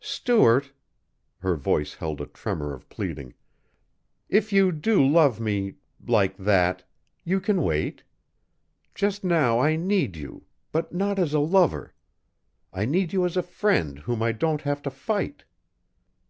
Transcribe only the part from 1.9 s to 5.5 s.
held a tremor of pleading. "If you do love